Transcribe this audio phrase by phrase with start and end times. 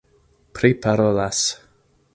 [0.57, 1.41] priparolas